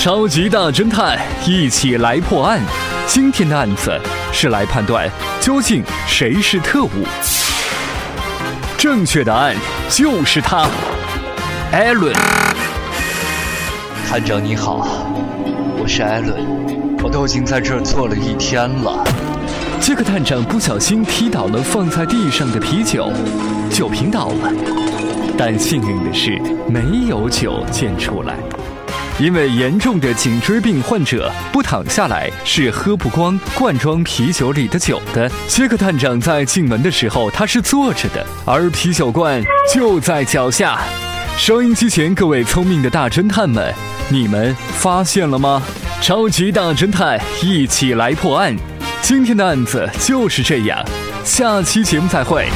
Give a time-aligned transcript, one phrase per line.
[0.00, 2.58] 超级大侦探，一起来破案。
[3.06, 3.92] 今天的案子
[4.32, 5.06] 是来判断
[5.42, 6.88] 究竟谁是特务。
[8.78, 9.54] 正确答案
[9.90, 10.66] 就是他，
[11.70, 12.14] 艾伦。
[14.08, 15.04] 探长你好，
[15.78, 16.34] 我是艾伦，
[17.02, 19.04] 我都已经在这儿坐了一天了。
[19.82, 23.12] 杰克探长不小心踢倒了放在地上的啤酒，
[23.70, 24.50] 酒瓶倒了，
[25.36, 26.40] 但幸运的是
[26.70, 28.34] 没有酒溅出来。
[29.18, 35.30] 因为严重的颈椎病患者不躺下来是喝不光罐装啤酒里的酒的。
[35.46, 40.80] 杰克探长在进门的时候他是坐着的，而啤酒罐就在脚下。
[41.36, 43.74] 收音机前各位聪明的大侦探们，
[44.08, 45.62] 你们发现了吗？
[46.02, 48.56] 超级大侦探一起来破案，
[49.00, 50.82] 今天的案子就是这样。
[51.24, 52.48] 下期节目再会。